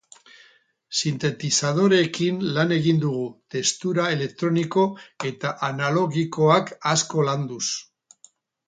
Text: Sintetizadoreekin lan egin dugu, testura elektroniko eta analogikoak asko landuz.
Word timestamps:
Sintetizadoreekin 1.01 2.41
lan 2.57 2.73
egin 2.79 3.03
dugu, 3.05 3.27
testura 3.57 4.09
elektroniko 4.17 4.87
eta 5.33 5.57
analogikoak 5.71 6.75
asko 6.97 7.31
landuz. 7.31 7.65